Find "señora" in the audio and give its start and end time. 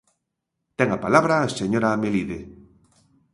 1.59-1.99